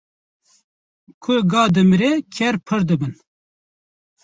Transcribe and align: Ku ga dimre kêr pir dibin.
Ku 1.21 1.33
ga 1.51 1.63
dimre 1.73 2.11
kêr 2.35 2.55
pir 2.65 2.81
dibin. 2.87 3.13